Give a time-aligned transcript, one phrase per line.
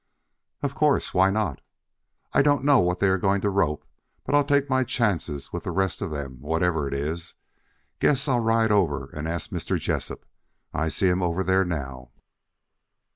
[0.63, 1.13] "Of course.
[1.13, 1.61] Why not?
[2.33, 3.85] I don't know what they are going to rope,
[4.25, 7.35] but I'll take my chance with the rest of them whatever it is.
[7.99, 9.79] Guess I'll ride over and ask Mr.
[9.79, 10.25] Jessup.
[10.73, 12.09] I see him over there now."